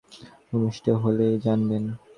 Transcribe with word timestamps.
ভূমিষ্ঠ 0.47 0.85
হলেই 1.01 1.35
জানবেন। 1.45 1.83